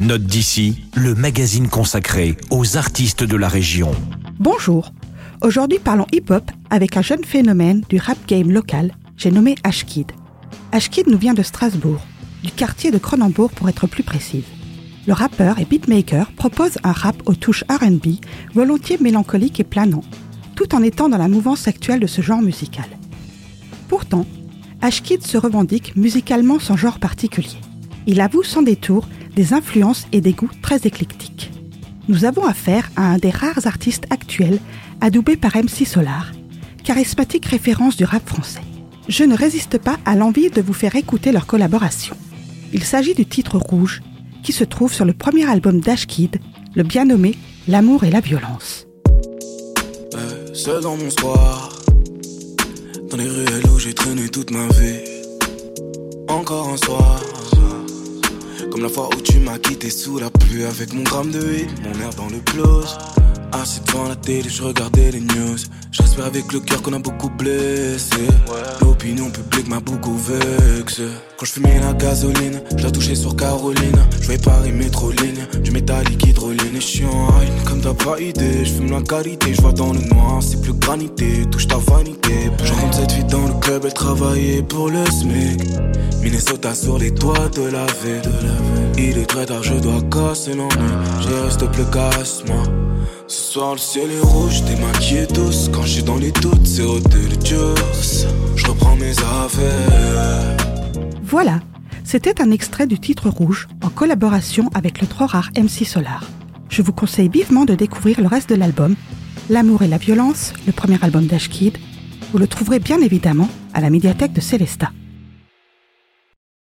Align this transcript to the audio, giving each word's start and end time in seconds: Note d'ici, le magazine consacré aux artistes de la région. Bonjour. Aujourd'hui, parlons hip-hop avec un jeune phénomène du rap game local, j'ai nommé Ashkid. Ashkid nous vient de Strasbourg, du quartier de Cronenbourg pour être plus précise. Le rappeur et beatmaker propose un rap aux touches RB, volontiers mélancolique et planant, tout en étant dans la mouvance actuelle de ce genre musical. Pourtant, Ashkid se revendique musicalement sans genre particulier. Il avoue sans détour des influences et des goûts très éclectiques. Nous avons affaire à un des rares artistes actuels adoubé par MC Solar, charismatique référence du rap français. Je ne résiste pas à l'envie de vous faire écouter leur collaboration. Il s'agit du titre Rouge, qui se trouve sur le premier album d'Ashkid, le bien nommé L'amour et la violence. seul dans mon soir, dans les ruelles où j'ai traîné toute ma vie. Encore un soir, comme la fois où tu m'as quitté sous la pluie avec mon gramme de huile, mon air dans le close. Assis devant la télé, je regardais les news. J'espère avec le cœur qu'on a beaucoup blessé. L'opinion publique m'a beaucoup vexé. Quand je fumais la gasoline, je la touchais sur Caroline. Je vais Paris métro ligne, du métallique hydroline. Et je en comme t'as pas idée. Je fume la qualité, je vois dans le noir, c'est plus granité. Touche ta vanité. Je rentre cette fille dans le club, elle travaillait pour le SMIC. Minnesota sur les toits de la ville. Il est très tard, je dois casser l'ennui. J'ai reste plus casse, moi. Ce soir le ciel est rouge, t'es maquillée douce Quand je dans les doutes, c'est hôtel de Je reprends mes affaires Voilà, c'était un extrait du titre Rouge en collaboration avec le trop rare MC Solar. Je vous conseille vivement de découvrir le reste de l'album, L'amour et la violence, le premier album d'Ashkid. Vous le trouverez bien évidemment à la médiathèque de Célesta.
Note 0.00 0.22
d'ici, 0.22 0.84
le 0.94 1.16
magazine 1.16 1.66
consacré 1.66 2.36
aux 2.50 2.76
artistes 2.76 3.24
de 3.24 3.36
la 3.36 3.48
région. 3.48 3.90
Bonjour. 4.38 4.92
Aujourd'hui, 5.42 5.80
parlons 5.80 6.06
hip-hop 6.12 6.48
avec 6.70 6.96
un 6.96 7.02
jeune 7.02 7.24
phénomène 7.24 7.82
du 7.88 7.98
rap 7.98 8.16
game 8.28 8.52
local, 8.52 8.92
j'ai 9.16 9.32
nommé 9.32 9.56
Ashkid. 9.64 10.12
Ashkid 10.70 11.08
nous 11.08 11.18
vient 11.18 11.34
de 11.34 11.42
Strasbourg, 11.42 12.00
du 12.44 12.52
quartier 12.52 12.92
de 12.92 12.98
Cronenbourg 12.98 13.50
pour 13.50 13.68
être 13.68 13.88
plus 13.88 14.04
précise. 14.04 14.44
Le 15.08 15.14
rappeur 15.14 15.58
et 15.58 15.64
beatmaker 15.64 16.30
propose 16.30 16.78
un 16.84 16.92
rap 16.92 17.16
aux 17.26 17.34
touches 17.34 17.64
RB, 17.68 18.20
volontiers 18.54 18.98
mélancolique 18.98 19.58
et 19.58 19.64
planant, 19.64 20.04
tout 20.54 20.76
en 20.76 20.82
étant 20.84 21.08
dans 21.08 21.18
la 21.18 21.26
mouvance 21.26 21.66
actuelle 21.66 21.98
de 21.98 22.06
ce 22.06 22.22
genre 22.22 22.40
musical. 22.40 22.86
Pourtant, 23.88 24.26
Ashkid 24.80 25.26
se 25.26 25.38
revendique 25.38 25.96
musicalement 25.96 26.60
sans 26.60 26.76
genre 26.76 27.00
particulier. 27.00 27.58
Il 28.06 28.20
avoue 28.20 28.44
sans 28.44 28.62
détour 28.62 29.08
des 29.38 29.52
influences 29.54 30.08
et 30.10 30.20
des 30.20 30.32
goûts 30.32 30.50
très 30.62 30.78
éclectiques. 30.78 31.52
Nous 32.08 32.24
avons 32.24 32.44
affaire 32.44 32.90
à 32.96 33.02
un 33.12 33.18
des 33.18 33.30
rares 33.30 33.68
artistes 33.68 34.06
actuels 34.10 34.58
adoubé 35.00 35.36
par 35.36 35.56
MC 35.56 35.86
Solar, 35.86 36.32
charismatique 36.82 37.46
référence 37.46 37.96
du 37.96 38.04
rap 38.04 38.28
français. 38.28 38.62
Je 39.08 39.22
ne 39.22 39.36
résiste 39.36 39.78
pas 39.78 39.96
à 40.04 40.16
l'envie 40.16 40.50
de 40.50 40.60
vous 40.60 40.72
faire 40.72 40.96
écouter 40.96 41.30
leur 41.30 41.46
collaboration. 41.46 42.16
Il 42.72 42.82
s'agit 42.82 43.14
du 43.14 43.26
titre 43.26 43.58
Rouge, 43.58 44.02
qui 44.42 44.50
se 44.50 44.64
trouve 44.64 44.92
sur 44.92 45.04
le 45.04 45.12
premier 45.12 45.48
album 45.48 45.80
d'Ashkid, 45.80 46.40
le 46.74 46.82
bien 46.82 47.04
nommé 47.04 47.36
L'amour 47.68 48.02
et 48.02 48.10
la 48.10 48.20
violence. 48.20 48.88
seul 50.52 50.82
dans 50.82 50.96
mon 50.96 51.10
soir, 51.10 51.68
dans 53.08 53.16
les 53.16 53.28
ruelles 53.28 53.66
où 53.72 53.78
j'ai 53.78 53.94
traîné 53.94 54.28
toute 54.30 54.50
ma 54.50 54.66
vie. 54.66 54.98
Encore 56.26 56.70
un 56.70 56.76
soir, 56.76 57.20
comme 58.78 58.84
la 58.84 58.94
fois 58.94 59.08
où 59.08 59.20
tu 59.20 59.40
m'as 59.40 59.58
quitté 59.58 59.90
sous 59.90 60.18
la 60.18 60.30
pluie 60.30 60.64
avec 60.64 60.92
mon 60.92 61.02
gramme 61.02 61.32
de 61.32 61.40
huile, 61.40 61.68
mon 61.82 62.00
air 62.00 62.10
dans 62.16 62.28
le 62.28 62.38
close. 62.38 62.96
Assis 63.50 63.80
devant 63.86 64.06
la 64.06 64.14
télé, 64.14 64.48
je 64.48 64.62
regardais 64.62 65.10
les 65.10 65.20
news. 65.20 65.56
J'espère 65.90 66.26
avec 66.26 66.52
le 66.52 66.60
cœur 66.60 66.80
qu'on 66.82 66.92
a 66.92 66.98
beaucoup 66.98 67.30
blessé. 67.30 68.20
L'opinion 68.80 69.30
publique 69.30 69.68
m'a 69.68 69.80
beaucoup 69.80 70.16
vexé. 70.16 71.08
Quand 71.36 71.46
je 71.46 71.52
fumais 71.52 71.80
la 71.80 71.92
gasoline, 71.92 72.60
je 72.76 72.84
la 72.84 72.90
touchais 72.90 73.14
sur 73.14 73.34
Caroline. 73.34 73.98
Je 74.20 74.28
vais 74.28 74.38
Paris 74.38 74.70
métro 74.70 75.10
ligne, 75.10 75.46
du 75.62 75.70
métallique 75.70 76.26
hydroline. 76.26 76.76
Et 76.76 76.80
je 76.80 77.04
en 77.04 77.28
comme 77.66 77.80
t'as 77.80 77.94
pas 77.94 78.20
idée. 78.20 78.64
Je 78.64 78.74
fume 78.74 78.90
la 78.90 79.00
qualité, 79.00 79.54
je 79.54 79.60
vois 79.60 79.72
dans 79.72 79.92
le 79.92 80.00
noir, 80.00 80.40
c'est 80.42 80.60
plus 80.60 80.74
granité. 80.74 81.46
Touche 81.50 81.66
ta 81.66 81.78
vanité. 81.78 82.27
Je 83.78 83.86
rentre 83.86 84.00
cette 84.00 84.08
fille 84.08 84.18
dans 84.18 84.58
le 84.58 84.58
club, 84.58 84.58
elle 84.58 84.58
travaillait 84.58 84.62
pour 84.62 84.90
le 84.90 85.04
SMIC. 85.06 85.62
Minnesota 86.22 86.74
sur 86.74 86.98
les 86.98 87.14
toits 87.14 87.48
de 87.50 87.62
la 87.62 87.86
ville. 87.86 88.22
Il 88.98 89.18
est 89.18 89.26
très 89.26 89.46
tard, 89.46 89.62
je 89.62 89.74
dois 89.74 90.02
casser 90.10 90.54
l'ennui. 90.54 90.90
J'ai 91.20 91.34
reste 91.40 91.70
plus 91.70 91.84
casse, 91.92 92.42
moi. 92.48 92.62
Ce 93.26 93.52
soir 93.52 93.72
le 93.72 93.78
ciel 93.78 94.10
est 94.10 94.20
rouge, 94.20 94.64
t'es 94.64 94.80
maquillée 94.80 95.26
douce 95.26 95.68
Quand 95.72 95.82
je 95.82 96.00
dans 96.00 96.16
les 96.16 96.32
doutes, 96.32 96.66
c'est 96.66 96.82
hôtel 96.82 97.28
de 97.38 97.74
Je 98.56 98.66
reprends 98.66 98.96
mes 98.96 99.12
affaires 99.12 100.56
Voilà, 101.22 101.60
c'était 102.04 102.40
un 102.40 102.50
extrait 102.50 102.86
du 102.86 102.98
titre 102.98 103.28
Rouge 103.28 103.68
en 103.84 103.90
collaboration 103.90 104.70
avec 104.74 105.00
le 105.00 105.06
trop 105.06 105.26
rare 105.26 105.50
MC 105.56 105.84
Solar. 105.84 106.24
Je 106.68 106.82
vous 106.82 106.92
conseille 106.92 107.28
vivement 107.28 107.64
de 107.64 107.74
découvrir 107.74 108.20
le 108.20 108.26
reste 108.26 108.50
de 108.50 108.54
l'album, 108.54 108.96
L'amour 109.50 109.82
et 109.82 109.88
la 109.88 109.96
violence, 109.96 110.52
le 110.66 110.72
premier 110.72 110.98
album 111.00 111.26
d'Ashkid. 111.26 111.78
Vous 112.32 112.38
le 112.38 112.46
trouverez 112.46 112.80
bien 112.80 113.00
évidemment 113.00 113.48
à 113.74 113.80
la 113.80 113.90
médiathèque 113.90 114.32
de 114.32 114.40
Célesta. 114.40 114.90